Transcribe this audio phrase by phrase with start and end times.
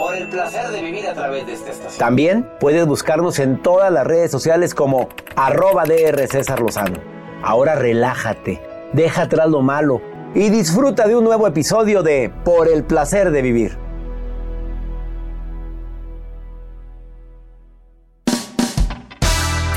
[0.00, 1.98] Por el placer de vivir a través de esta estación.
[1.98, 6.98] También puedes buscarnos en todas las redes sociales como arroba DR César Lozano.
[7.42, 8.62] Ahora relájate,
[8.94, 10.00] deja atrás lo malo
[10.34, 13.76] y disfruta de un nuevo episodio de Por el placer de vivir.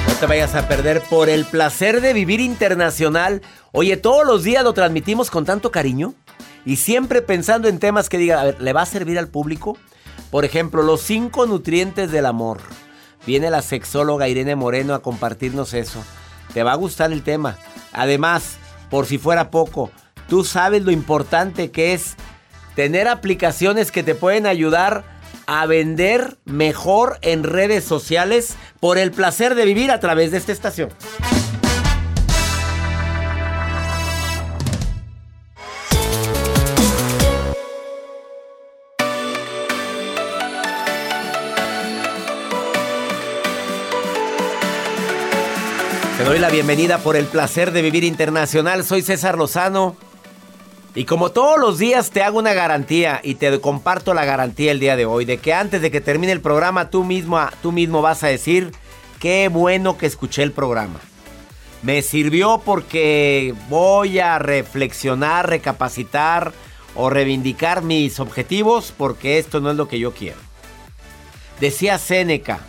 [0.08, 3.42] No te vayas a perder por el placer de vivir internacional.
[3.74, 6.14] Oye, todos los días lo transmitimos con tanto cariño
[6.64, 9.78] y siempre pensando en temas que diga, a ver, ¿le va a servir al público?
[10.32, 12.60] Por ejemplo, los cinco nutrientes del amor.
[13.26, 16.04] Viene la sexóloga Irene Moreno a compartirnos eso.
[16.54, 17.58] Te va a gustar el tema.
[17.94, 18.58] Además,
[18.90, 19.92] por si fuera poco,
[20.28, 22.16] tú sabes lo importante que es
[22.76, 25.04] tener aplicaciones que te pueden ayudar
[25.46, 30.52] a vender mejor en redes sociales por el placer de vivir a través de esta
[30.52, 30.90] estación.
[46.24, 48.86] Te doy la bienvenida por el placer de vivir internacional.
[48.86, 49.98] Soy César Lozano.
[50.96, 54.80] Y como todos los días te hago una garantía y te comparto la garantía el
[54.80, 58.02] día de hoy de que antes de que termine el programa tú mismo, tú mismo
[58.02, 58.72] vas a decir
[59.20, 61.02] qué bueno que escuché el programa.
[61.82, 66.54] Me sirvió porque voy a reflexionar, recapacitar
[66.96, 70.40] o reivindicar mis objetivos porque esto no es lo que yo quiero.
[71.60, 72.62] Decía Séneca,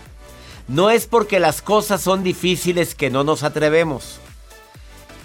[0.68, 4.18] no es porque las cosas son difíciles que no nos atrevemos.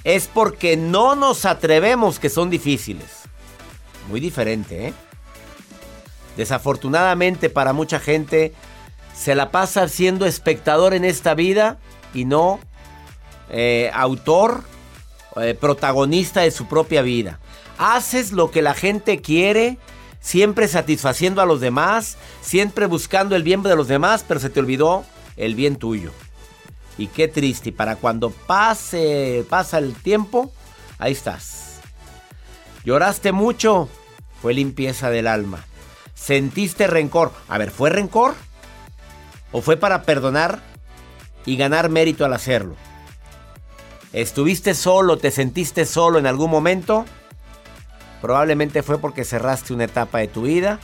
[0.03, 3.07] Es porque no nos atrevemos que son difíciles.
[4.09, 4.94] Muy diferente, ¿eh?
[6.35, 8.53] Desafortunadamente para mucha gente
[9.13, 11.78] se la pasa siendo espectador en esta vida
[12.13, 12.59] y no
[13.49, 14.63] eh, autor,
[15.35, 17.39] eh, protagonista de su propia vida.
[17.78, 19.78] Haces lo que la gente quiere,
[20.22, 24.59] siempre satisfaciendo a los demás, siempre buscando el bien de los demás, pero se te
[24.59, 25.03] olvidó
[25.39, 26.11] el bien tuyo.
[26.97, 30.51] Y qué triste, para cuando pase, pasa el tiempo,
[31.00, 31.79] ahí estás.
[32.83, 33.89] Lloraste mucho,
[34.41, 35.66] fue limpieza del alma.
[36.13, 37.31] Sentiste rencor.
[37.47, 38.35] A ver, ¿fue rencor?
[39.51, 40.59] ¿O fue para perdonar
[41.45, 42.75] y ganar mérito al hacerlo?
[44.11, 47.05] ¿Estuviste solo, te sentiste solo en algún momento?
[48.22, 50.79] Probablemente fue porque cerraste una etapa de tu vida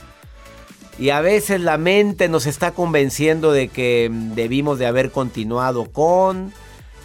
[0.98, 6.52] y a veces la mente nos está convenciendo de que debimos de haber continuado con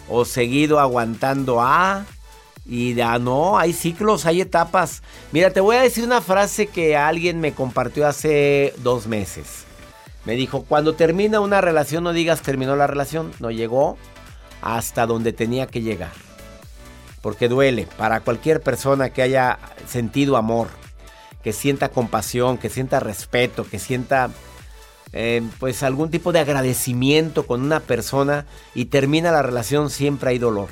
[0.08, 2.06] o seguido aguantando a.
[2.64, 5.02] Y ya no, hay ciclos, hay etapas.
[5.32, 9.64] Mira, te voy a decir una frase que alguien me compartió hace dos meses.
[10.24, 13.98] Me dijo, cuando termina una relación no digas terminó la relación, no llegó
[14.62, 16.12] hasta donde tenía que llegar.
[17.20, 20.68] Porque duele para cualquier persona que haya sentido amor
[21.42, 24.30] que sienta compasión, que sienta respeto, que sienta
[25.12, 30.38] eh, pues algún tipo de agradecimiento con una persona y termina la relación, siempre hay
[30.38, 30.68] dolor.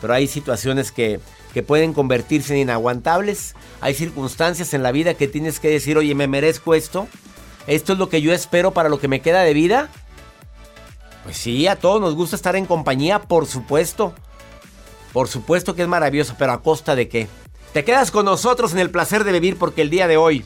[0.00, 1.20] Pero hay situaciones que,
[1.52, 3.54] que pueden convertirse en inaguantables.
[3.80, 7.06] Hay circunstancias en la vida que tienes que decir, oye, me merezco esto.
[7.66, 9.90] Esto es lo que yo espero para lo que me queda de vida.
[11.24, 14.14] Pues sí, a todos nos gusta estar en compañía, por supuesto.
[15.12, 17.28] Por supuesto que es maravilloso, pero ¿a costa de qué?
[17.72, 20.44] Te quedas con nosotros en el placer de vivir porque el día de hoy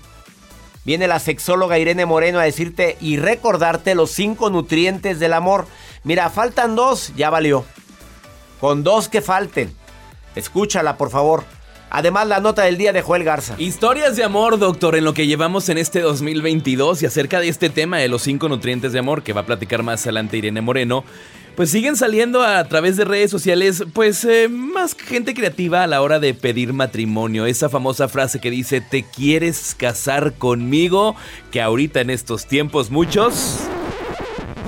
[0.85, 5.67] viene la sexóloga Irene Moreno a decirte y recordarte los cinco nutrientes del amor.
[6.03, 7.65] Mira, faltan dos, ya valió.
[8.61, 9.73] Con dos que falten.
[10.35, 11.44] Escúchala, por favor.
[11.88, 13.55] Además, la nota del día de Joel Garza.
[13.56, 17.70] Historias de amor, doctor, en lo que llevamos en este 2022 y acerca de este
[17.70, 21.05] tema de los cinco nutrientes de amor que va a platicar más adelante Irene Moreno.
[21.56, 26.03] Pues siguen saliendo a través de redes sociales, pues eh, más gente creativa a la
[26.03, 27.47] hora de pedir matrimonio.
[27.47, 31.15] Esa famosa frase que dice, ¿te quieres casar conmigo?
[31.53, 33.61] Que ahorita en estos tiempos muchos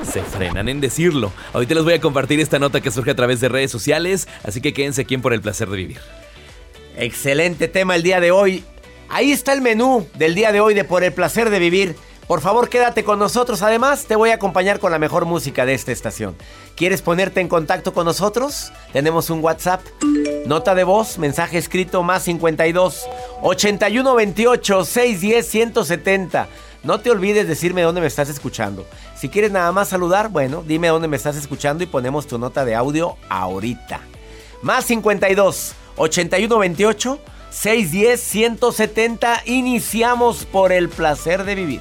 [0.09, 1.33] se frenan en decirlo.
[1.53, 4.61] Ahorita les voy a compartir esta nota que surge a través de redes sociales, así
[4.61, 5.99] que quédense aquí en por el placer de vivir.
[6.97, 8.63] Excelente tema el día de hoy.
[9.09, 11.97] Ahí está el menú del día de hoy de Por el placer de vivir.
[12.27, 13.63] Por favor, quédate con nosotros.
[13.63, 16.37] Además, te voy a acompañar con la mejor música de esta estación.
[16.75, 18.73] ¿Quieres ponerte en contacto con nosotros?
[18.93, 19.81] Tenemos un WhatsApp.
[20.45, 23.07] Nota de voz, mensaje escrito más 52
[23.43, 26.49] 81 28 610 170.
[26.83, 28.85] No te olvides decirme dónde me estás escuchando.
[29.17, 32.65] Si quieres nada más saludar, bueno, dime dónde me estás escuchando y ponemos tu nota
[32.65, 34.01] de audio ahorita.
[34.63, 37.21] Más 52 81 28
[37.51, 39.43] 610 170.
[39.47, 41.81] Iniciamos por el placer de vivir.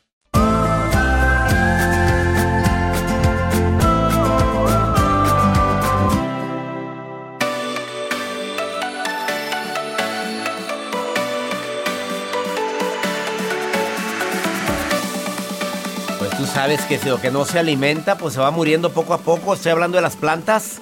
[16.53, 19.53] Sabes que si lo que no se alimenta, pues se va muriendo poco a poco.
[19.53, 20.81] Estoy hablando de las plantas,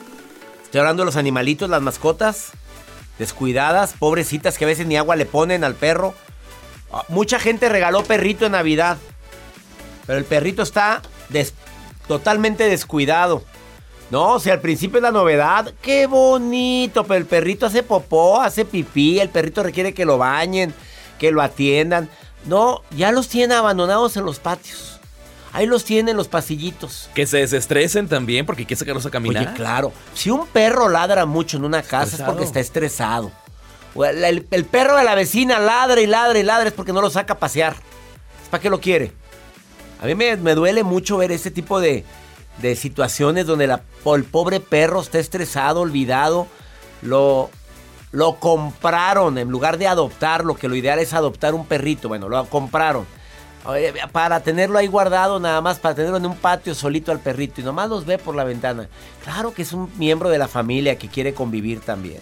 [0.63, 2.51] estoy hablando de los animalitos, las mascotas,
[3.17, 6.13] descuidadas, pobrecitas que a veces ni agua le ponen al perro.
[6.91, 8.97] Ah, Mucha gente regaló perrito en Navidad,
[10.07, 11.01] pero el perrito está
[12.07, 13.43] totalmente descuidado.
[14.09, 15.71] No, o sea, al principio es la novedad.
[15.83, 20.73] Qué bonito, pero el perrito hace popó, hace pipí, el perrito requiere que lo bañen,
[21.19, 22.09] que lo atiendan.
[22.45, 24.98] No, ya los tienen abandonados en los patios.
[25.51, 27.09] Ahí los tienen en los pasillitos.
[27.15, 29.47] Que se desestresen también porque hay que sacarlos a caminar.
[29.47, 33.31] Oye, claro, si un perro ladra mucho en una casa es porque está estresado.
[33.95, 37.01] El, el- el perro de la vecina ladra y ladra y ladra es porque no
[37.01, 37.75] lo saca a pasear.
[38.51, 39.11] ¿Para qué lo quiere?
[40.01, 42.05] A mí me, me duele mucho ver este tipo de,
[42.61, 43.81] de situaciones donde la-
[44.15, 46.47] el pobre perro está estresado, olvidado.
[47.01, 47.49] Lo,
[48.11, 52.07] lo compraron en lugar de adoptarlo, que lo ideal es adoptar un perrito.
[52.07, 53.05] Bueno, lo compraron.
[54.11, 57.63] Para tenerlo ahí guardado, nada más para tenerlo en un patio solito al perrito y
[57.63, 58.87] nomás los ve por la ventana.
[59.23, 62.19] Claro que es un miembro de la familia que quiere convivir también.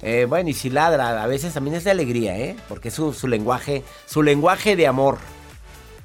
[0.00, 2.56] Eh, bueno, y si ladra, a veces también es de alegría, ¿eh?
[2.68, 5.18] Porque es su, su lenguaje, su lenguaje de amor.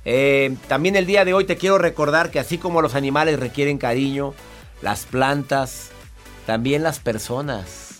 [0.05, 3.77] Eh, también el día de hoy te quiero recordar que así como los animales requieren
[3.77, 4.33] cariño,
[4.81, 5.89] las plantas,
[6.45, 7.92] también las personas.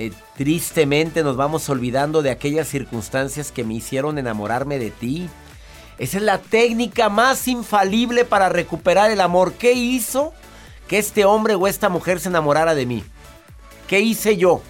[0.00, 5.28] Eh, tristemente nos vamos olvidando de aquellas circunstancias que me hicieron enamorarme de ti.
[5.98, 9.54] Esa es la técnica más infalible para recuperar el amor.
[9.54, 10.32] ¿Qué hizo
[10.86, 13.02] que este hombre o esta mujer se enamorara de mí?
[13.88, 14.62] ¿Qué hice yo?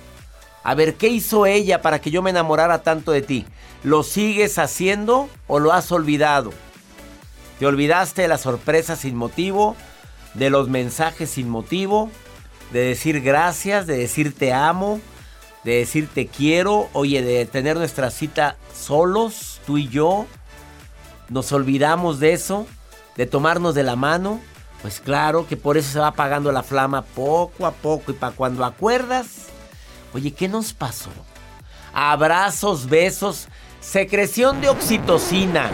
[0.63, 3.45] A ver, ¿qué hizo ella para que yo me enamorara tanto de ti?
[3.85, 6.55] ¿Lo sigues haciendo o lo has olvidado?
[7.59, 9.77] ¿Te olvidaste de las sorpresas sin motivo?
[10.33, 12.11] ¿De los mensajes sin motivo?
[12.73, 13.87] ¿De decir gracias?
[13.87, 15.03] ¿De decir te amo?
[15.69, 16.89] ¿De decir te quiero?
[16.95, 20.25] Oye, de tener nuestra cita solos, tú y yo.
[21.29, 22.67] ¿Nos olvidamos de eso?
[23.19, 24.41] ¿De tomarnos de la mano?
[24.81, 28.35] Pues claro que por eso se va apagando la flama poco a poco y para
[28.35, 29.49] cuando acuerdas,
[30.15, 31.11] oye, ¿qué nos pasó?
[31.93, 33.49] Abrazos, besos,
[33.79, 35.71] secreción de oxitocina.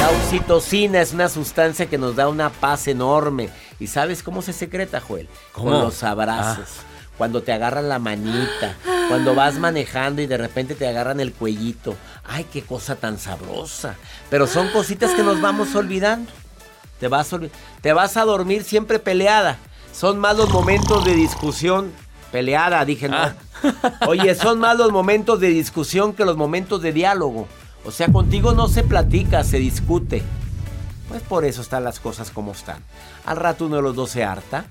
[0.00, 3.50] La oxitocina es una sustancia que nos da una paz enorme.
[3.78, 5.28] ¿Y sabes cómo se secreta, Joel?
[5.52, 6.68] Con los abrazos.
[6.78, 6.95] Ah.
[7.18, 8.76] Cuando te agarran la manita,
[9.08, 11.96] cuando vas manejando y de repente te agarran el cuellito.
[12.24, 13.94] Ay, qué cosa tan sabrosa.
[14.28, 16.30] Pero son cositas que nos vamos olvidando.
[17.00, 17.40] Te vas, a,
[17.80, 19.58] te vas a dormir siempre peleada.
[19.92, 21.92] Son más los momentos de discusión.
[22.32, 23.16] Peleada, dije, no.
[23.16, 23.34] Ah.
[24.08, 27.48] Oye, son más los momentos de discusión que los momentos de diálogo.
[27.84, 30.22] O sea, contigo no se platica, se discute.
[31.08, 32.82] Pues por eso están las cosas como están.
[33.24, 34.66] Al rato uno de los dos se harta.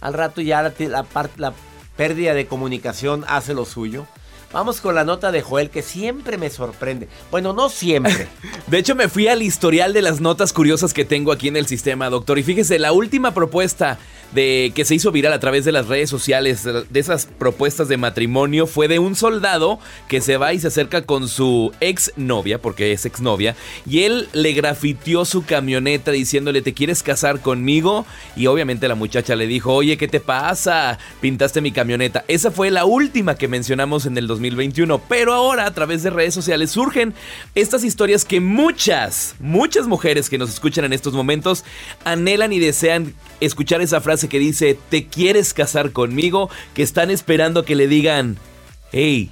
[0.00, 1.52] Al rato ya la, la, la
[1.98, 4.06] pérdida de comunicación hace lo suyo.
[4.50, 7.08] Vamos con la nota de Joel que siempre me sorprende.
[7.30, 8.28] Bueno, no siempre.
[8.66, 11.66] De hecho, me fui al historial de las notas curiosas que tengo aquí en el
[11.66, 12.38] sistema, doctor.
[12.38, 13.98] Y fíjese, la última propuesta
[14.32, 17.96] de que se hizo viral a través de las redes sociales, de esas propuestas de
[17.96, 19.78] matrimonio, fue de un soldado
[20.08, 24.02] que se va y se acerca con su ex novia, porque es ex novia, y
[24.02, 28.04] él le grafitió su camioneta diciéndole, ¿te quieres casar conmigo?
[28.36, 30.98] Y obviamente la muchacha le dijo, oye, ¿qué te pasa?
[31.20, 32.24] Pintaste mi camioneta.
[32.28, 36.34] Esa fue la última que mencionamos en el 2021, pero ahora a través de redes
[36.34, 37.14] sociales surgen
[37.54, 41.64] estas historias que muchas, muchas mujeres que nos escuchan en estos momentos
[42.04, 46.50] anhelan y desean escuchar esa frase que dice, ¿te quieres casar conmigo?
[46.74, 48.38] Que están esperando que le digan,
[48.92, 49.30] hey,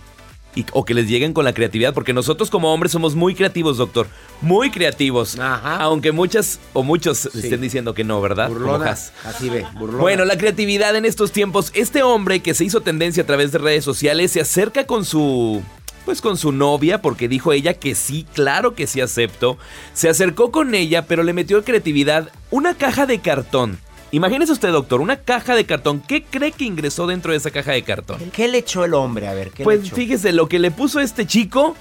[0.72, 4.06] o que les lleguen con la creatividad, porque nosotros como hombres somos muy creativos, doctor,
[4.40, 5.38] muy creativos.
[5.38, 8.48] Aunque muchas o muchos estén diciendo que no, ¿verdad?
[8.48, 9.12] Burlonas.
[9.24, 13.26] Así ve, Bueno, la creatividad en estos tiempos, este hombre que se hizo tendencia a
[13.26, 15.62] través de redes sociales se acerca con su
[16.04, 19.58] pues con su novia, porque dijo ella que sí, claro que sí acepto.
[19.92, 23.80] Se acercó con ella, pero le metió creatividad una caja de cartón
[24.12, 26.00] Imagínese usted, doctor, una caja de cartón.
[26.00, 28.18] ¿Qué cree que ingresó dentro de esa caja de cartón?
[28.32, 29.26] ¿Qué le echó el hombre?
[29.28, 29.96] A ver, ¿qué Pues le echó?
[29.96, 31.74] fíjese, lo que le puso este chico,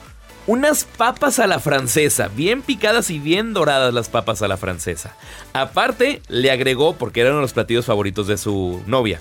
[0.48, 5.16] unas papas a la francesa, bien picadas y bien doradas las papas a la francesa.
[5.54, 9.20] Aparte, le agregó, porque eran los platillos favoritos de su novia,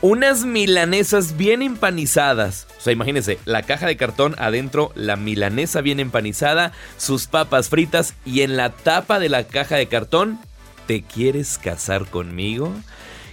[0.00, 2.68] unas milanesas bien empanizadas.
[2.78, 8.14] O sea, imagínense, la caja de cartón adentro, la milanesa bien empanizada, sus papas fritas
[8.24, 10.38] y en la tapa de la caja de cartón
[10.86, 12.72] ¿te quieres casar conmigo?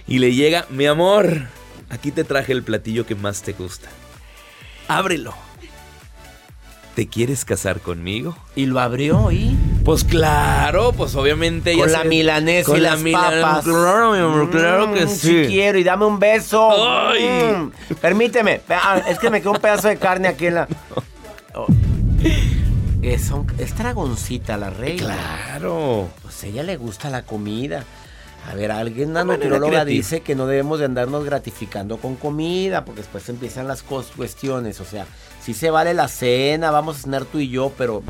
[0.06, 1.42] Y le llega, mi amor,
[1.88, 3.88] aquí te traje el platillo que más te gusta.
[4.88, 5.34] Ábrelo.
[6.94, 8.36] ¿Te quieres casar conmigo?
[8.54, 9.56] Y lo abrió y.
[9.84, 11.76] Pues claro, pues obviamente.
[11.76, 13.64] Con la milanesa y las papas.
[13.64, 15.16] Claro, mi amor, claro que mm, sí.
[15.16, 16.70] Sí quiero y dame un beso.
[16.70, 17.24] Ay.
[17.26, 18.60] Mm, permíteme.
[18.68, 20.68] Ah, es que me quedó un pedazo de carne aquí en la.
[21.56, 21.68] Oh.
[23.04, 25.04] Es, es dragoncita la reina.
[25.04, 26.08] Claro.
[26.22, 27.84] Pues ella le gusta la comida.
[28.50, 33.02] A ver, alguien, una nutrióloga dice que no debemos de andarnos gratificando con comida, porque
[33.02, 34.80] después empiezan las cuestiones.
[34.80, 35.06] O sea,
[35.42, 38.02] si se vale la cena, vamos a cenar tú y yo, pero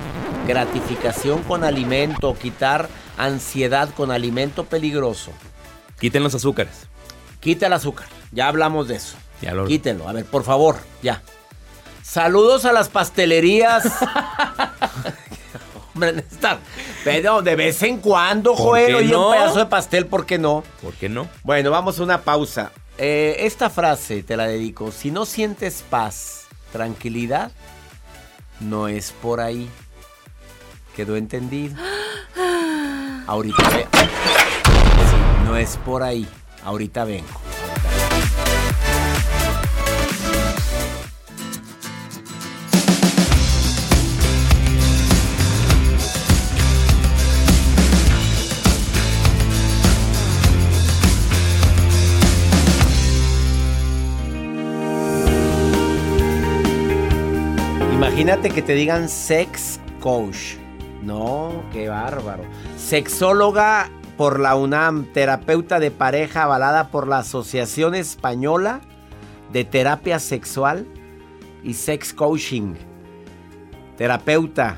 [0.46, 5.32] gratificación con alimento, quitar ansiedad con alimento peligroso.
[5.98, 6.86] Quiten los azúcares.
[7.40, 8.06] Quita el azúcar.
[8.30, 9.16] Ya hablamos de eso.
[9.42, 9.66] Ya lo...
[9.66, 10.08] Quítenlo.
[10.08, 11.22] A ver, por favor, ya.
[12.02, 13.84] Saludos a las pastelerías.
[17.04, 20.64] Pero de vez en cuando, Joel, oye, un pedazo de pastel, ¿por qué no?
[20.82, 21.28] ¿Por qué no?
[21.42, 22.72] Bueno, vamos a una pausa.
[22.98, 24.92] Eh, esta frase te la dedico.
[24.92, 27.50] Si no sientes paz, tranquilidad,
[28.60, 29.68] no es por ahí.
[30.96, 31.76] ¿Quedó entendido?
[33.26, 33.86] Ahorita ve.
[35.44, 36.26] no es por ahí.
[36.64, 37.53] Ahorita vengo.
[58.14, 60.54] Imagínate que te digan sex coach.
[61.02, 62.44] No, qué bárbaro.
[62.76, 68.82] Sexóloga por la UNAM, terapeuta de pareja avalada por la Asociación Española
[69.52, 70.86] de Terapia Sexual
[71.64, 72.74] y Sex Coaching.
[73.96, 74.76] Terapeuta,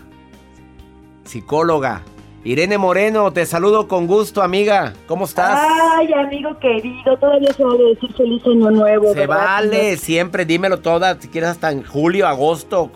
[1.24, 2.04] psicóloga
[2.46, 4.92] Irene Moreno, te saludo con gusto, amiga.
[5.08, 5.60] ¿Cómo estás?
[5.96, 9.12] Ay, amigo querido, todavía se vale decir feliz año nuevo.
[9.12, 12.92] Se vale, siempre dímelo toda, si quieres hasta en julio, agosto.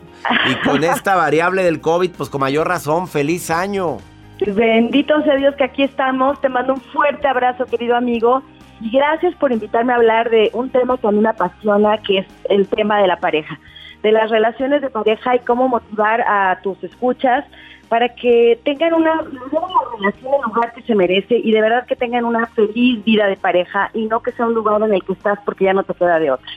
[0.49, 3.99] Y con esta variable del COVID, pues con mayor razón, feliz año.
[4.47, 6.41] Bendito sea Dios que aquí estamos.
[6.41, 8.43] Te mando un fuerte abrazo, querido amigo.
[8.81, 12.19] Y gracias por invitarme a hablar de un tema que a mí me apasiona, que
[12.19, 13.61] es el tema de la pareja,
[14.03, 17.45] de las relaciones de pareja y cómo motivar a tus escuchas
[17.91, 21.97] para que tengan una, relación en el lugar que se merece y de verdad que
[21.97, 25.13] tengan una feliz vida de pareja y no que sea un lugar en el que
[25.13, 26.51] estás porque ya no te queda de otra.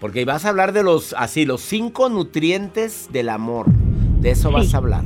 [0.00, 3.66] Porque vas a hablar de los, así, los cinco nutrientes del amor.
[3.68, 5.02] De eso vas a hablar.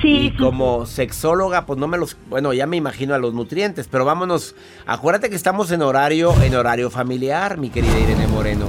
[0.00, 0.32] Sí.
[0.32, 4.04] Y como sexóloga, pues no me los, bueno, ya me imagino a los nutrientes, pero
[4.04, 4.54] vámonos.
[4.86, 8.66] Acuérdate que estamos en horario, en horario familiar, mi querida Irene Moreno.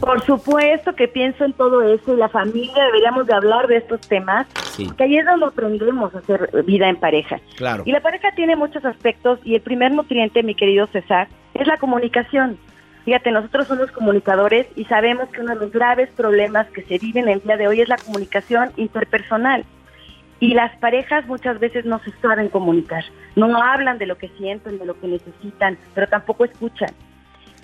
[0.00, 4.00] Por supuesto que pienso en todo eso y la familia deberíamos de hablar de estos
[4.02, 4.90] temas, Sí.
[4.98, 7.40] que ahí es donde aprendemos a hacer vida en pareja.
[7.56, 7.84] Claro.
[7.86, 11.78] Y la pareja tiene muchos aspectos y el primer nutriente, mi querido César, es la
[11.78, 12.58] comunicación.
[13.04, 17.28] Fíjate, nosotros somos comunicadores y sabemos que uno de los graves problemas que se viven
[17.28, 19.64] el día de hoy es la comunicación interpersonal.
[20.40, 23.04] Y las parejas muchas veces no se saben comunicar,
[23.36, 26.90] no hablan de lo que sienten, de lo que necesitan, pero tampoco escuchan.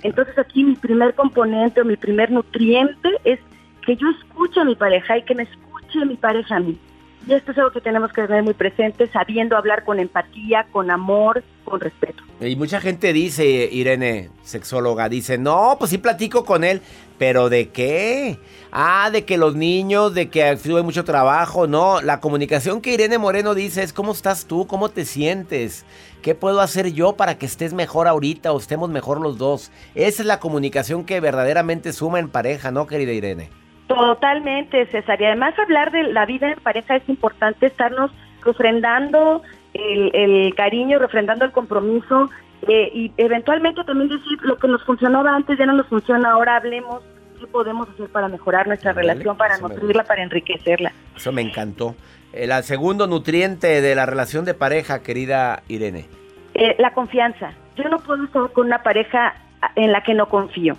[0.03, 3.41] Entonces aquí mi primer componente o mi primer nutriente es
[3.85, 6.79] que yo escuche a mi pareja y que me escuche mi pareja a mí.
[7.27, 10.91] Y esto es algo que tenemos que tener muy presente, sabiendo hablar con empatía, con
[10.91, 12.23] amor, con respeto.
[12.41, 16.81] Y mucha gente dice, Irene, sexóloga, dice, no, pues sí platico con él,
[17.19, 18.39] pero ¿de qué?
[18.73, 23.19] Ah, de que los niños, de que tuve mucho trabajo, no, la comunicación que Irene
[23.19, 25.85] Moreno dice es cómo estás tú, cómo te sientes,
[26.23, 29.71] qué puedo hacer yo para que estés mejor ahorita o estemos mejor los dos.
[29.95, 33.60] Esa es la comunicación que verdaderamente suma en pareja, ¿no, querida Irene?
[33.91, 35.21] Totalmente, César.
[35.21, 38.13] Y además hablar de la vida en pareja es importante estarnos
[38.45, 39.43] refrendando
[39.75, 42.31] el, el cariño, refrendando el compromiso
[42.69, 46.57] eh, y eventualmente también decir lo que nos funcionaba antes ya no nos funciona, ahora
[46.57, 47.03] hablemos
[47.41, 50.93] qué podemos hacer para mejorar nuestra relación, para nutrirla, para enriquecerla.
[51.17, 51.97] Eso me encantó.
[52.33, 56.07] El segundo nutriente de la relación de pareja, querida Irene.
[56.55, 57.55] Eh, la confianza.
[57.75, 59.35] Yo no puedo estar con una pareja
[59.75, 60.77] en la que no confío.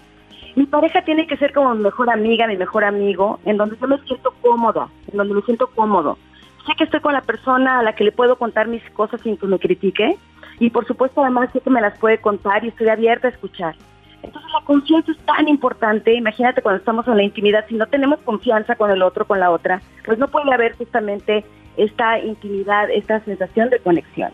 [0.56, 3.88] Mi pareja tiene que ser como mi mejor amiga, mi mejor amigo, en donde yo
[3.88, 6.18] me siento cómoda, en donde me siento cómodo.
[6.66, 9.38] Sé que estoy con la persona a la que le puedo contar mis cosas sin
[9.38, 10.18] que me critique
[10.60, 13.76] y por supuesto además sé que me las puede contar y estoy abierta a escuchar.
[14.22, 18.20] Entonces la confianza es tan importante, imagínate cuando estamos en la intimidad, si no tenemos
[18.20, 21.44] confianza con el otro, con la otra, pues no puede haber justamente
[21.78, 24.32] esta intimidad, esta sensación de conexión.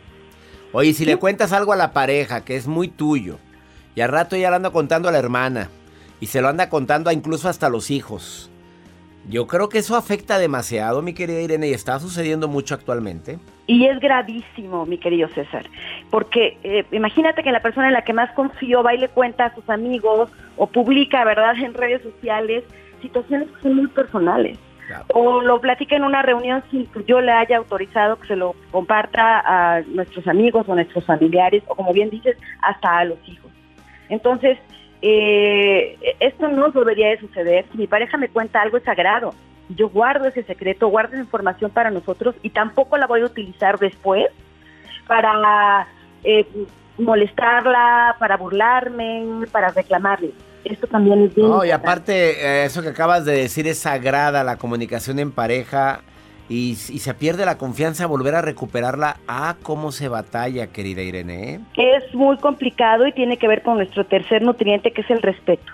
[0.74, 3.38] Oye, si le cuentas algo a la pareja que es muy tuyo,
[3.96, 5.70] y al rato ya lo anda contando a la hermana,
[6.20, 8.50] y se lo anda contando a incluso hasta los hijos.
[9.30, 13.40] Yo creo que eso afecta demasiado, mi querida Irene, y está sucediendo mucho actualmente.
[13.66, 15.66] Y es gravísimo, mi querido César,
[16.10, 19.48] porque eh, imagínate que la persona en la que más confío va y le cuenta
[19.48, 22.64] a sus amigos o publica, ¿verdad?, en redes sociales
[23.02, 24.58] situaciones que son muy personales.
[24.88, 25.06] Claro.
[25.14, 28.56] O lo platica en una reunión sin que yo le haya autorizado que se lo
[28.72, 33.20] comparta a nuestros amigos o a nuestros familiares, o como bien dices, hasta a los
[33.28, 33.52] hijos.
[34.08, 34.58] Entonces,
[35.02, 37.66] eh, esto no debería de suceder.
[37.72, 39.34] Si mi pareja me cuenta algo es sagrado.
[39.70, 43.78] Yo guardo ese secreto, guardo esa información para nosotros y tampoco la voy a utilizar
[43.80, 44.28] después
[45.08, 45.88] para
[46.24, 46.48] eh,
[46.98, 50.32] molestarla, para burlarme, para reclamarle.
[50.64, 54.44] Esto también es bien No, y aparte, eh, eso que acabas de decir es sagrada,
[54.44, 56.02] la comunicación en pareja,
[56.50, 59.18] y, y se pierde la confianza, volver a recuperarla.
[59.28, 61.56] Ah, cómo se batalla, querida Irene.
[61.56, 61.60] ¿eh?
[61.76, 65.74] Es muy complicado y tiene que ver con nuestro tercer nutriente, que es el respeto.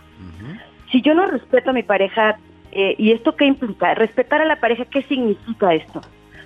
[0.91, 2.37] Si yo no respeto a mi pareja,
[2.71, 3.95] eh, ¿y esto qué implica?
[3.95, 6.01] Respetar a la pareja, ¿qué significa esto?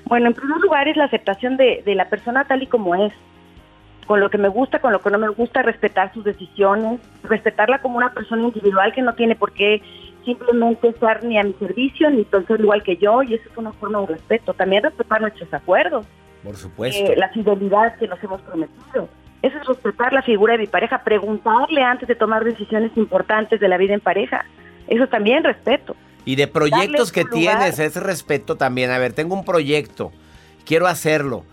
[0.05, 3.11] Bueno, en primer lugar es la aceptación de, de la persona tal y como es,
[4.05, 7.79] con lo que me gusta, con lo que no me gusta, respetar sus decisiones, respetarla
[7.79, 9.81] como una persona individual que no tiene por qué
[10.27, 13.71] simplemente estar ni a mi servicio, ni pensar igual que yo, y eso es una
[13.73, 14.53] forma de respeto.
[14.53, 16.05] También respetar nuestros acuerdos,
[16.43, 17.11] Por supuesto.
[17.11, 19.09] eh, la fidelidad que nos hemos prometido.
[19.41, 23.67] Eso es respetar la figura de mi pareja, preguntarle antes de tomar decisiones importantes de
[23.67, 24.45] la vida en pareja.
[24.87, 25.95] Eso es también respeto.
[26.25, 27.59] Y de proyectos que lugar.
[27.59, 28.91] tienes, es respeto también.
[28.91, 30.11] A ver, tengo un proyecto,
[30.65, 31.45] quiero hacerlo.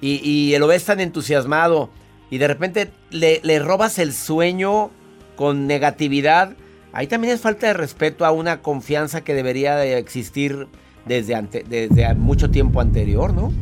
[0.00, 1.90] Y, y lo ves tan entusiasmado.
[2.30, 4.90] Y de repente le, le robas el sueño
[5.36, 6.54] con negatividad.
[6.92, 10.66] Ahí también es falta de respeto a una confianza que debería de existir
[11.06, 11.64] desde, ante-
[12.16, 13.52] mucho tiempo anterior, ¿no?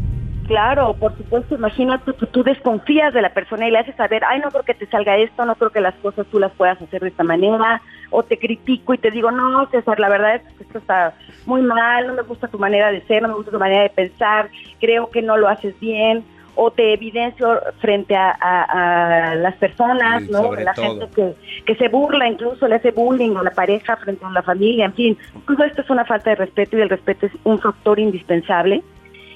[0.47, 4.41] Claro, por supuesto, imagínate que tú desconfías de la persona y le haces saber, ay,
[4.41, 7.03] no creo que te salga esto, no creo que las cosas tú las puedas hacer
[7.03, 10.63] de esta manera, o te critico y te digo, no, César, la verdad es que
[10.65, 11.13] esto está
[11.45, 13.91] muy mal, no me gusta tu manera de ser, no me gusta tu manera de
[13.91, 14.49] pensar,
[14.81, 16.25] creo que no lo haces bien,
[16.61, 20.55] o te evidencio frente a, las personas, ¿no?
[20.55, 24.31] La gente que, que se burla, incluso le hace bullying a la pareja frente a
[24.31, 25.19] la familia, en fin.
[25.47, 28.83] Todo esto es una falta de respeto y el respeto es un factor indispensable.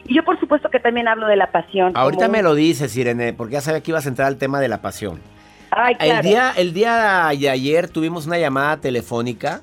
[0.04, 1.92] Y yo por supuesto que también hablo de la pasión.
[1.94, 4.66] Ahorita me lo dices, Irene, porque ya sabía que ibas a entrar al tema de
[4.66, 5.20] la pasión.
[6.00, 9.60] El día, el día de ayer tuvimos una llamada telefónica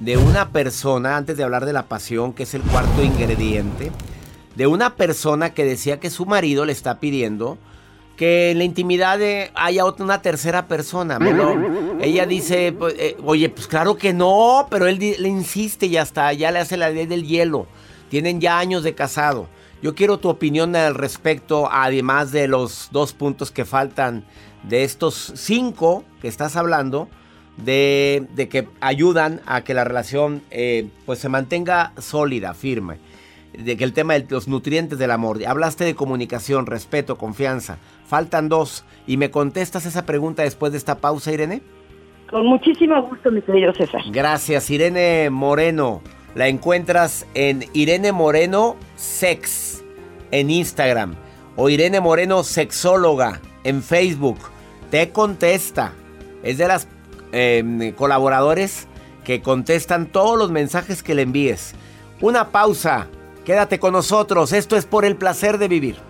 [0.00, 3.92] de una persona, antes de hablar de la pasión, que es el cuarto ingrediente,
[4.60, 7.56] de una persona que decía que su marido le está pidiendo
[8.18, 9.18] que en la intimidad
[9.54, 11.18] haya otra, una tercera persona.
[12.02, 16.30] ella dice, pues, eh, oye, pues claro que no, pero él le insiste y hasta
[16.34, 17.68] ya le hace la ley del hielo.
[18.10, 19.48] Tienen ya años de casado.
[19.82, 24.26] Yo quiero tu opinión al respecto, además de los dos puntos que faltan
[24.64, 27.08] de estos cinco que estás hablando,
[27.56, 32.98] de, que ayudan a que la relación eh, pues se mantenga sólida, firme.
[33.52, 35.44] De que el tema de los nutrientes del amor.
[35.44, 37.78] Hablaste de comunicación, respeto, confianza.
[38.06, 38.84] Faltan dos.
[39.06, 41.62] ¿Y me contestas esa pregunta después de esta pausa, Irene?
[42.30, 44.02] Con muchísimo gusto, mi querido César.
[44.12, 46.00] Gracias, Irene Moreno.
[46.36, 49.82] La encuentras en Irene Moreno Sex
[50.30, 51.16] en Instagram
[51.56, 54.38] o Irene Moreno Sexóloga en Facebook.
[54.90, 55.92] Te contesta.
[56.42, 56.88] Es de las
[57.32, 58.86] em, colaboradores
[59.24, 61.74] que contestan todos los mensajes que le envíes.
[62.20, 63.08] Una pausa.
[63.44, 64.52] Quédate con nosotros.
[64.52, 66.09] Esto es por el placer de vivir.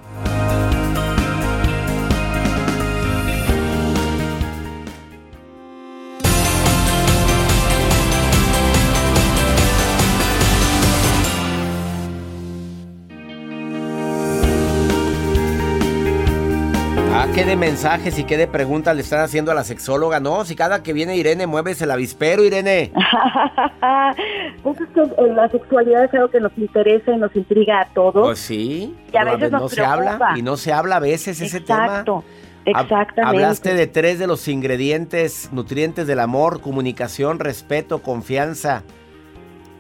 [17.40, 20.20] Qué de mensajes y qué de preguntas le están haciendo a la sexóloga.
[20.20, 22.92] No, si cada que viene Irene mueves el avispero, Irene.
[24.62, 27.85] pues es que eh, la sexualidad es algo que nos interesa y nos intriga a
[27.94, 28.26] todos.
[28.26, 28.94] Pues sí.
[29.11, 30.35] Y a veces no se habla.
[30.37, 31.87] Y no se habla a veces ese tema.
[31.87, 32.24] Exacto.
[32.66, 33.22] Exactamente.
[33.22, 38.83] Hablaste de tres de los ingredientes nutrientes del amor, comunicación, respeto, confianza.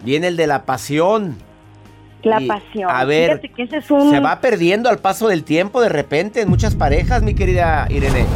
[0.02, 1.36] Viene el de la pasión.
[2.22, 2.90] La pasión.
[2.90, 7.34] A ver, se va perdiendo al paso del tiempo de repente en muchas parejas, mi
[7.34, 8.26] querida Irene.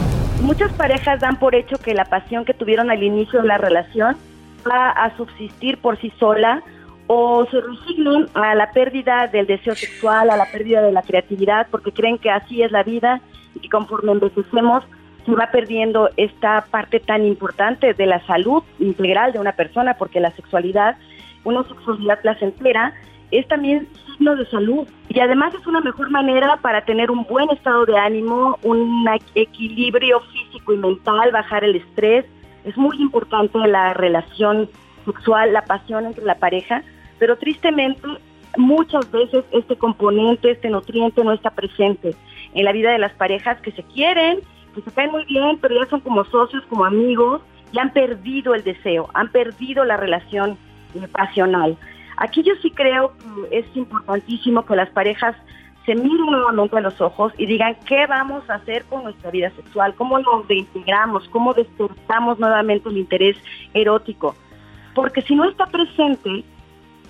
[0.41, 4.17] Muchas parejas dan por hecho que la pasión que tuvieron al inicio de la relación
[4.69, 6.63] va a subsistir por sí sola
[7.07, 11.67] o se resignan a la pérdida del deseo sexual, a la pérdida de la creatividad,
[11.71, 13.21] porque creen que así es la vida
[13.55, 14.85] y que conforme envejecemos
[15.25, 20.21] se va perdiendo esta parte tan importante de la salud integral de una persona, porque
[20.21, 20.97] la sexualidad,
[21.45, 22.93] una sexualidad placentera,
[23.39, 27.51] es también signo de salud y además es una mejor manera para tener un buen
[27.51, 32.25] estado de ánimo, un equilibrio físico y mental, bajar el estrés.
[32.65, 34.69] Es muy importante la relación
[35.05, 36.83] sexual, la pasión entre la pareja,
[37.19, 38.07] pero tristemente
[38.57, 42.15] muchas veces este componente, este nutriente no está presente
[42.55, 44.41] en la vida de las parejas que se quieren,
[44.75, 47.43] que se caen muy bien, pero ya son como socios, como amigos,
[47.73, 50.57] y han perdido el deseo, han perdido la relación
[50.95, 51.77] eh, pasional.
[52.17, 55.37] Aquí yo sí creo que es importantísimo que las parejas
[55.85, 59.51] se miren nuevamente a los ojos y digan qué vamos a hacer con nuestra vida
[59.51, 63.37] sexual, cómo nos reintegramos, cómo despertamos nuevamente el interés
[63.75, 64.35] erótico.
[64.95, 66.45] Porque si no está presente,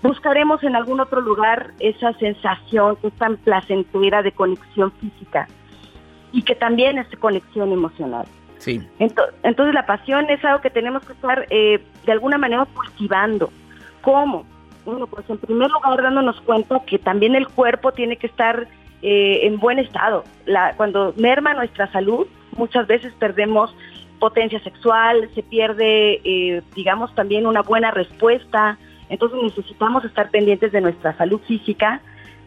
[0.02, 5.46] buscaremos en algún otro lugar esa sensación que es tan placentera de conexión física
[6.32, 8.26] y que también es conexión emocional.
[8.58, 8.82] Sí.
[8.98, 13.50] Entonces, la pasión es algo que tenemos que estar eh, de alguna manera cultivando.
[14.00, 14.46] ¿Cómo?
[14.84, 18.68] Bueno, pues en primer lugar dándonos cuenta que también el cuerpo tiene que estar
[19.02, 20.24] eh, en buen estado.
[20.46, 23.74] La, cuando merma nuestra salud, muchas veces perdemos
[24.18, 28.78] potencia sexual, se pierde, eh, digamos, también una buena respuesta.
[29.08, 32.00] Entonces necesitamos estar pendientes de nuestra salud física,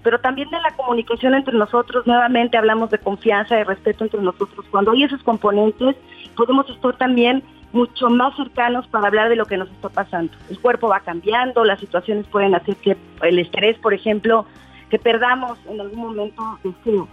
[0.03, 2.07] pero también de la comunicación entre nosotros.
[2.07, 4.65] Nuevamente hablamos de confianza, de respeto entre nosotros.
[4.71, 5.95] Cuando hay esos componentes,
[6.35, 7.43] podemos estar también
[7.77, 10.33] mucho más cercanos para hablar de lo que nos está pasando.
[10.49, 14.45] El cuerpo va cambiando, las situaciones pueden hacer que el estrés, por ejemplo,
[14.89, 17.07] que perdamos en algún momento deseo.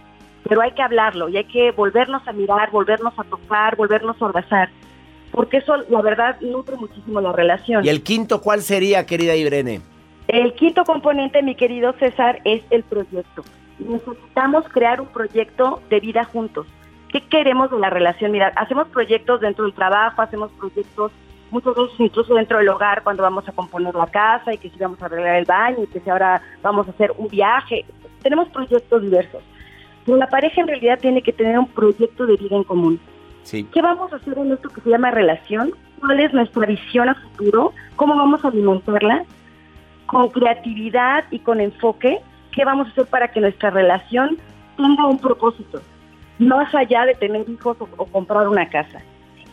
[0.47, 4.25] Pero hay que hablarlo y hay que volvernos a mirar, volvernos a tocar, volvernos a
[4.25, 4.69] abrazar.
[5.31, 7.85] Porque eso, la verdad, nutre muchísimo la relación.
[7.85, 9.81] ¿Y el quinto cuál sería, querida Irene?
[10.27, 13.43] El quinto componente, mi querido César, es el proyecto.
[13.77, 16.65] Necesitamos crear un proyecto de vida juntos.
[17.15, 18.33] ¿Qué queremos de la relación?
[18.33, 21.13] Mira, hacemos proyectos dentro del trabajo, hacemos proyectos
[21.49, 24.77] muchas veces incluso dentro del hogar cuando vamos a componer la casa y que si
[24.77, 27.85] vamos a arreglar el baño y que si ahora vamos a hacer un viaje.
[28.21, 29.41] Tenemos proyectos diversos.
[30.03, 32.99] Pero la pareja en realidad tiene que tener un proyecto de vida en común.
[33.43, 33.63] Sí.
[33.71, 35.71] ¿Qué vamos a hacer en esto que se llama relación?
[36.01, 37.71] ¿Cuál es nuestra visión a futuro?
[37.95, 39.23] ¿Cómo vamos a alimentarla?
[40.05, 42.19] Con creatividad y con enfoque,
[42.51, 44.37] ¿qué vamos a hacer para que nuestra relación
[44.75, 45.81] tenga un propósito,
[46.39, 49.01] más allá de tener hijos o, comprar una casa.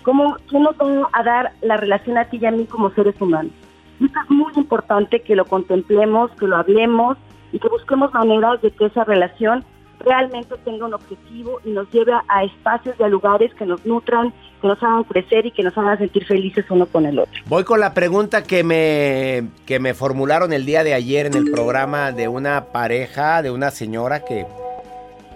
[0.03, 3.15] ¿Cómo, ¿Qué nos va a dar la relación a ti y a mí como seres
[3.21, 3.53] humanos?
[4.01, 7.17] es muy importante que lo contemplemos, que lo hablemos
[7.53, 9.65] y que busquemos maneras de que esa relación
[10.01, 14.33] realmente tenga un objetivo y nos lleve a espacios y a lugares que nos nutran,
[14.61, 17.33] que nos hagan crecer y que nos hagan sentir felices uno con el otro.
[17.47, 21.51] Voy con la pregunta que me, que me formularon el día de ayer en el
[21.51, 24.45] programa de una pareja, de una señora que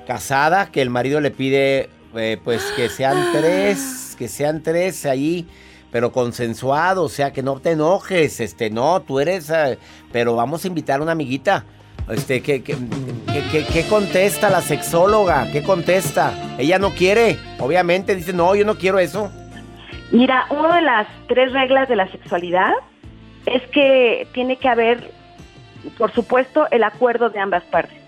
[0.07, 5.47] casada, que el marido le pide eh, pues que sean tres, que sean tres ahí
[5.91, 9.79] pero consensuado, o sea, que no te enojes, este, no, tú eres, eh,
[10.13, 11.65] pero vamos a invitar a una amiguita.
[12.11, 15.51] Este, ¿qué, qué, contesta la sexóloga?
[15.51, 16.35] ¿Qué contesta?
[16.59, 19.31] Ella no quiere, obviamente, dice, no, yo no quiero eso.
[20.13, 22.73] Mira, una de las tres reglas de la sexualidad
[23.47, 25.11] es que tiene que haber,
[25.99, 28.06] por supuesto, el acuerdo de ambas partes.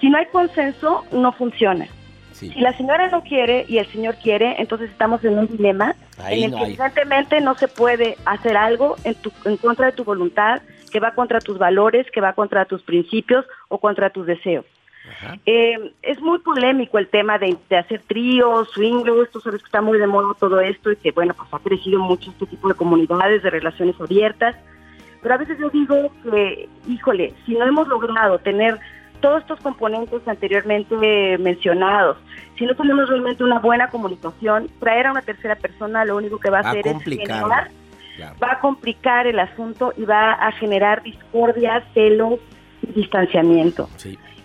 [0.00, 1.86] Si no hay consenso, no funciona.
[2.32, 5.94] Si la señora no quiere y el señor quiere, entonces estamos en un dilema
[6.26, 10.04] en el que evidentemente no se puede hacer algo en, tu, en contra de tu
[10.04, 14.64] voluntad, que va contra tus valores, que va contra tus principios o contra tus deseos.
[15.44, 19.98] Eh, es muy polémico el tema de, hacer tríos, swingers, tú sabes que está muy
[19.98, 23.42] de moda todo esto y que bueno, pues ha crecido mucho este tipo de comunidades,
[23.42, 24.56] de relaciones abiertas,
[25.22, 28.78] pero a veces yo digo que, híjole, si no hemos logrado tener
[29.20, 32.16] todos estos componentes anteriormente mencionados,
[32.58, 36.50] si no tenemos realmente una buena comunicación, traer a una tercera persona lo único que
[36.50, 37.70] va a hacer es generar
[38.42, 42.40] va a complicar el asunto y va a generar discordia, celos
[42.82, 43.88] y distanciamiento.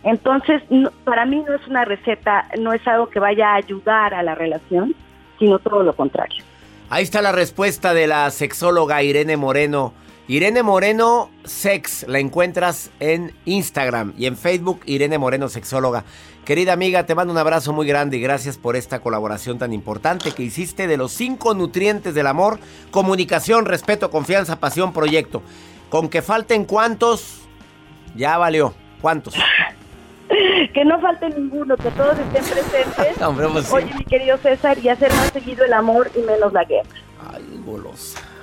[0.03, 0.61] Entonces,
[1.03, 4.35] para mí no es una receta, no es algo que vaya a ayudar a la
[4.35, 4.95] relación,
[5.39, 6.43] sino todo lo contrario.
[6.89, 9.93] Ahí está la respuesta de la sexóloga Irene Moreno.
[10.27, 16.03] Irene Moreno Sex, la encuentras en Instagram y en Facebook, Irene Moreno Sexóloga.
[16.45, 20.31] Querida amiga, te mando un abrazo muy grande y gracias por esta colaboración tan importante
[20.31, 22.59] que hiciste de los cinco nutrientes del amor,
[22.89, 25.43] comunicación, respeto, confianza, pasión, proyecto.
[25.89, 27.41] Con que falten cuántos,
[28.15, 28.73] ya valió.
[29.01, 29.35] ¿Cuántos?
[30.73, 33.15] que no falte ninguno, que todos estén presentes.
[33.53, 36.89] Pues Oye, mi querido César, y hacer más seguido el amor y menos la guerra.
[37.31, 38.34] Ay, golosa.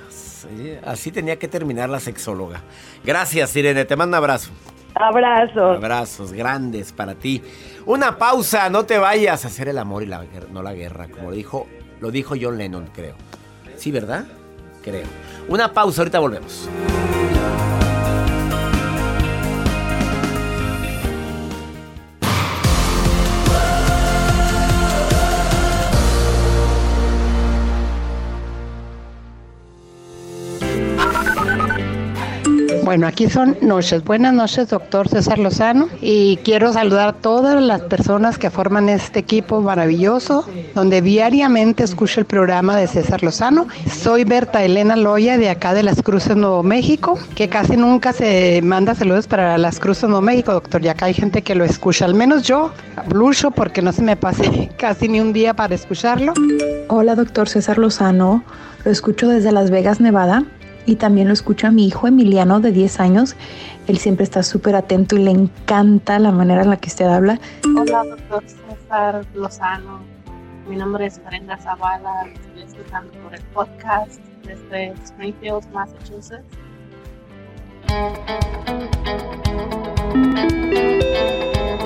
[0.85, 2.61] Así tenía que terminar la sexóloga.
[3.03, 3.85] Gracias, Irene.
[3.85, 4.51] Te mando un abrazo.
[4.95, 5.77] Abrazos.
[5.77, 7.41] Abrazos grandes para ti.
[7.85, 11.29] Una pausa, no te vayas a hacer el amor y la no la guerra, como
[11.29, 11.67] lo dijo,
[11.99, 13.15] lo dijo John Lennon, creo.
[13.75, 14.25] Sí, ¿verdad?
[14.83, 15.07] Creo.
[15.47, 16.69] Una pausa, ahorita volvemos.
[32.93, 34.03] Bueno, aquí son noches.
[34.03, 35.89] Buenas noches, doctor César Lozano.
[35.99, 42.19] Y quiero saludar a todas las personas que forman este equipo maravilloso, donde diariamente escucho
[42.19, 43.65] el programa de César Lozano.
[43.91, 48.61] Soy Berta Elena Loya, de acá de Las Cruces, Nuevo México, que casi nunca se
[48.61, 50.85] manda saludos para Las Cruces, Nuevo México, doctor.
[50.85, 52.05] Y acá hay gente que lo escucha.
[52.05, 52.69] Al menos yo,
[53.07, 56.35] blucho, porque no se me pase casi ni un día para escucharlo.
[56.89, 58.43] Hola, doctor César Lozano.
[58.85, 60.45] Lo escucho desde Las Vegas, Nevada
[60.85, 63.35] y también lo escucho a mi hijo Emiliano de 10 años.
[63.87, 67.39] Él siempre está súper atento y le encanta la manera en la que usted habla.
[67.77, 70.01] Hola, doctor César Lozano.
[70.67, 72.27] Mi nombre es Brenda Zavala.
[72.33, 76.43] Estoy escuchando por el podcast desde Springfield, Massachusetts.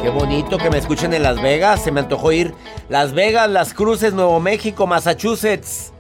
[0.02, 1.84] Qué bonito que me escuchen en Las Vegas.
[1.84, 2.54] Se me antojó ir.
[2.88, 5.92] Las Vegas, Las Cruces, Nuevo México, Massachusetts.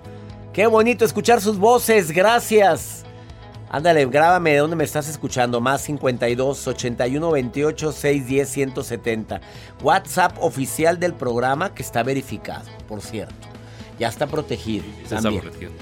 [0.57, 3.05] Qué bonito escuchar sus voces, gracias.
[3.69, 5.61] Ándale, grábame de dónde me estás escuchando.
[5.61, 9.41] Más 52 81 28 610 170.
[9.83, 13.47] WhatsApp oficial del programa que está verificado, por cierto.
[13.99, 14.83] Ya está protegido.
[15.03, 15.73] Está protegido.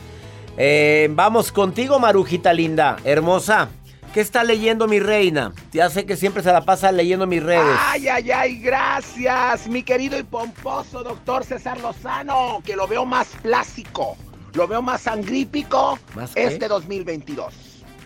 [0.58, 3.70] Eh, vamos contigo, Marujita linda, hermosa.
[4.14, 5.54] ¿Qué está leyendo mi reina?
[5.72, 7.78] Ya sé que siempre se la pasa leyendo mis redes.
[7.80, 13.30] Ay, ay, ay, gracias, mi querido y pomposo doctor César Lozano, que lo veo más
[13.42, 14.18] plástico.
[14.56, 16.00] Lo veo más sangrípico
[16.36, 17.54] este 2022.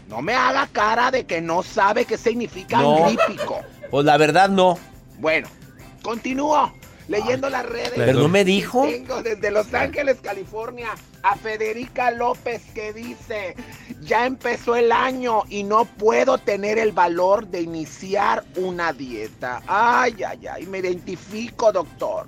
[0.07, 3.59] No me haga cara de que no sabe qué significa angrípico.
[3.91, 4.79] Pues la verdad no.
[5.19, 5.47] Bueno,
[6.01, 6.73] continúo
[7.07, 7.93] leyendo las redes.
[7.95, 8.83] Pero no me dijo.
[8.83, 10.89] Tengo desde Los Ángeles, California,
[11.21, 13.55] a Federica López que dice,
[14.01, 19.61] ya empezó el año y no puedo tener el valor de iniciar una dieta.
[19.67, 22.27] Ay, ay, ay, me identifico, doctor.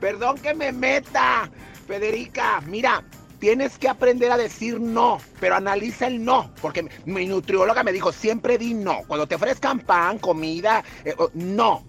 [0.00, 1.50] Perdón que me meta.
[1.86, 3.02] Federica, mira,
[3.38, 8.10] Tienes que aprender a decir no, pero analiza el no, porque mi nutrióloga me dijo,
[8.10, 9.02] siempre di no.
[9.06, 11.84] Cuando te ofrezcan pan, comida, eh, no.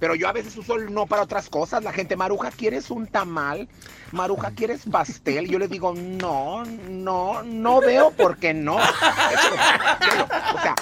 [0.00, 1.82] pero yo a veces uso el no para otras cosas.
[1.82, 3.68] La gente, Maruja, ¿quieres un tamal?
[4.12, 5.48] Maruja, ¿quieres pastel?
[5.48, 8.76] Yo le digo, no, no, no veo por qué no.
[8.76, 10.74] O sea,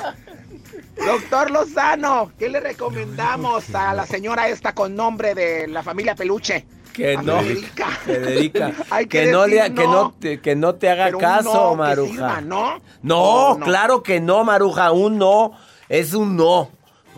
[1.04, 6.66] doctor Lozano, ¿qué le recomendamos a la señora esta con nombre de la familia Peluche?
[6.92, 7.87] Que no, Federica.
[8.05, 9.92] Federica, Hay que, que no le, que no.
[9.92, 12.11] no te, que no te haga caso, no Maruja.
[12.12, 12.78] sirva, ¿no?
[13.02, 13.64] No, No, no.
[13.64, 15.52] claro que no, Maruja, un no
[15.88, 16.70] es un no.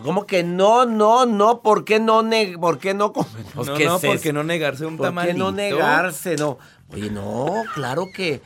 [0.03, 1.61] ¿Cómo que no, no, no?
[1.61, 3.29] ¿Por qué no, ne por qué no comer?
[3.53, 3.99] Pues, no, ¿qué no,
[4.33, 5.33] no negarse un ¿Por tamalito?
[5.33, 6.35] qué no negarse?
[6.35, 6.57] No.
[6.91, 8.41] Oye, no, claro que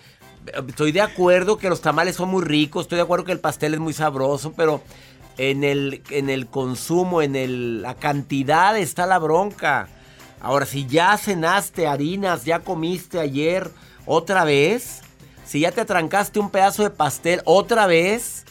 [0.68, 3.74] estoy de acuerdo que los tamales son muy ricos, estoy de acuerdo que el pastel
[3.74, 4.82] es muy sabroso, pero
[5.38, 9.90] en el, en el consumo, en el, la cantidad está la bronca.
[10.42, 13.70] Ahora, si ya cenaste harinas, ya comiste ayer
[14.06, 15.02] otra vez,
[15.46, 18.46] si ya te trancaste un pedazo de pastel otra vez,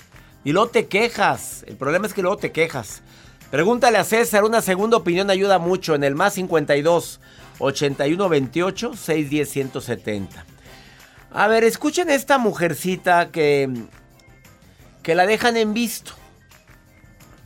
[0.44, 1.64] y luego te quejas.
[1.66, 3.02] El problema es que luego te quejas.
[3.50, 7.20] Pregúntale a César, una segunda opinión ayuda mucho en el más 52
[7.58, 10.44] 81 28 610 170.
[11.30, 13.70] A ver, escuchen esta mujercita que
[15.02, 16.12] que la dejan en visto.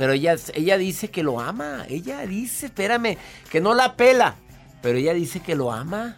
[0.03, 1.87] Pero ella, ella dice que lo ama.
[1.88, 3.19] Ella dice, espérame,
[3.53, 4.35] que no la pela.
[4.81, 6.17] Pero ella dice que lo ama.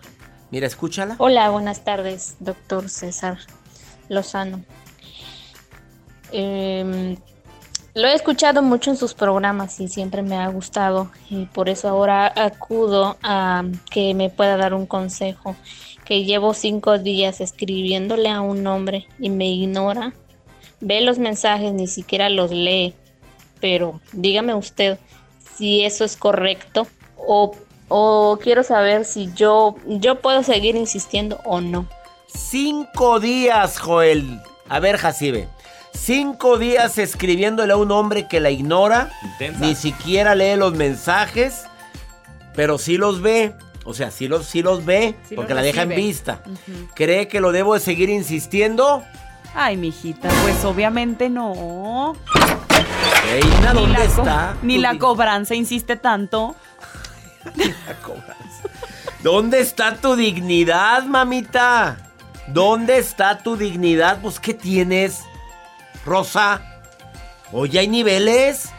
[0.51, 1.17] Mira, escúchala.
[1.19, 3.37] Hola, buenas tardes, doctor César
[4.09, 4.65] Lozano.
[6.33, 7.19] Em,
[7.95, 11.87] lo he escuchado mucho en sus programas y siempre me ha gustado y por eso
[11.87, 15.57] ahora acudo a que me pueda dar un consejo.
[16.07, 20.15] Que llevo cinco días escribiéndole a un hombre y me ignora.
[20.81, 22.95] Ve los mensajes, ni siquiera los lee.
[23.65, 24.99] Pero dígame usted
[25.57, 27.57] si eso es correcto o,
[27.89, 31.89] o quiero saber si yo, yo puedo seguir insistiendo o no.
[32.27, 34.43] Cinco días, Joel.
[34.69, 35.49] A ver, Jacibe.
[35.95, 39.11] Cinco días escribiéndole a un hombre que la ignora.
[39.23, 39.61] Intensa.
[39.61, 41.65] Ni siquiera lee los mensajes.
[42.55, 43.55] Pero sí los ve.
[43.87, 45.15] O sea, sí los, sí los ve.
[45.27, 46.43] Sí porque los la deja en vista.
[46.95, 49.03] ¿Cree que lo debo de seguir insistiendo?
[49.55, 52.15] Ay, mijita, pues obviamente no.
[53.31, 54.55] Reina, Ni ¿dónde la co- está?
[54.63, 56.55] Ni la cobranza insiste tanto.
[57.57, 58.35] la cobranza.
[59.23, 61.97] ¿Dónde está tu dignidad, mamita?
[62.49, 64.19] ¿Dónde está tu dignidad?
[64.21, 65.23] Pues, ¿qué tienes?
[66.05, 66.61] Rosa.
[67.53, 68.71] Oye, hay niveles.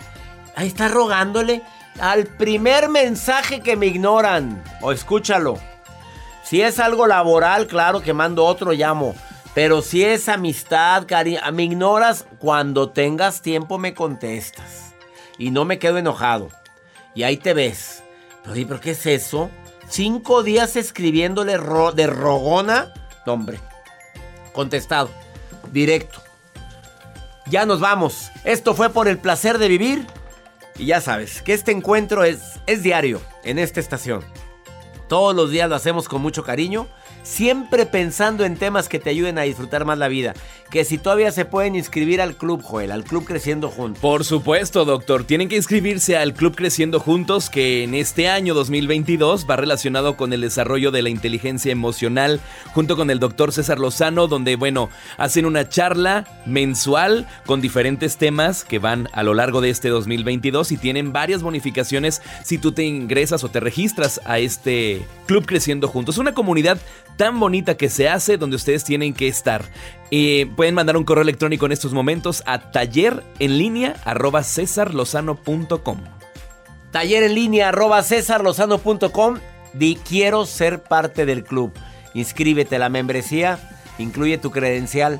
[0.56, 1.64] Ahí está rogándole.
[2.00, 4.64] Al primer mensaje que me ignoran.
[4.82, 5.58] O escúchalo.
[6.44, 9.16] Si es algo laboral, claro que mando otro, llamo.
[9.56, 14.94] Pero si es amistad, cariño, me ignoras, cuando tengas tiempo me contestas.
[15.38, 16.50] Y no me quedo enojado.
[17.16, 18.04] Y ahí te ves.
[18.52, 19.50] Oye, ¿pero qué es eso?
[19.88, 22.94] Cinco días escribiéndole de rogona.
[23.26, 23.60] No, hombre.
[24.52, 25.10] Contestado.
[25.72, 26.22] Directo.
[27.48, 28.32] Ya nos vamos.
[28.44, 30.06] Esto fue por el placer de vivir.
[30.78, 34.22] Y ya sabes que este encuentro es, es diario en esta estación.
[35.08, 36.88] Todos los días lo hacemos con mucho cariño,
[37.26, 40.34] siempre pensando en temas que te ayuden a disfrutar más la vida.
[40.70, 44.02] Que si todavía se pueden inscribir al club, Joel, al club Creciendo Juntos.
[44.02, 45.24] Por supuesto, doctor.
[45.24, 50.34] Tienen que inscribirse al Club Creciendo Juntos, que en este año 2022 va relacionado con
[50.34, 52.40] el desarrollo de la inteligencia emocional,
[52.74, 58.64] junto con el doctor César Lozano, donde, bueno, hacen una charla mensual con diferentes temas
[58.64, 62.84] que van a lo largo de este 2022 y tienen varias bonificaciones si tú te
[62.84, 66.18] ingresas o te registras a este Club Creciendo Juntos.
[66.18, 66.80] Una comunidad
[67.18, 69.66] tan bonita que se hace donde ustedes tienen que estar.
[70.12, 75.98] Eh, pueden mandar un correo electrónico en estos momentos a taller en línea arroba cesarlozano.com.
[76.92, 79.40] Taller en línea arroba cesarlozano.com.
[79.74, 81.74] Di quiero ser parte del club.
[82.14, 83.60] Inscríbete, la membresía
[83.98, 85.20] incluye tu credencial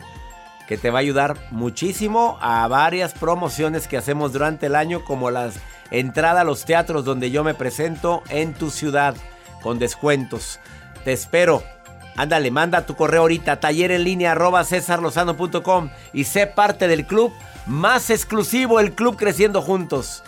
[0.68, 5.30] que te va a ayudar muchísimo a varias promociones que hacemos durante el año como
[5.30, 5.60] las
[5.92, 9.16] entrada a los teatros donde yo me presento en tu ciudad
[9.62, 10.60] con descuentos.
[11.04, 11.75] Te espero.
[12.16, 17.34] Ándale, manda tu correo ahorita, taller en línea arroba cesarlozano.com y sé parte del club
[17.66, 20.24] más exclusivo, el club Creciendo Juntos.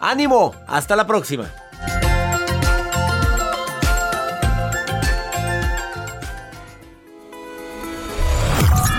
[0.00, 0.54] ¡Ánimo!
[0.66, 1.50] ¡Hasta la próxima!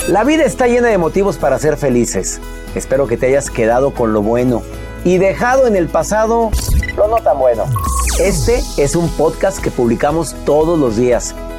[0.08, 2.40] La vida está llena de motivos para ser felices.
[2.76, 4.62] Espero que te hayas quedado con lo bueno
[5.04, 6.52] y dejado en el pasado
[6.96, 7.66] lo no tan bueno.
[8.20, 11.34] Este es un podcast que publicamos todos los días,